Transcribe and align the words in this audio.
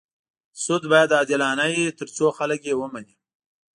سود 0.63 0.83
باید 0.91 1.11
عادلانه 1.17 1.65
وي 1.73 1.87
تر 1.99 2.07
څو 2.15 2.25
خلک 2.37 2.61
یې 2.69 2.73
ومني. 2.77 3.15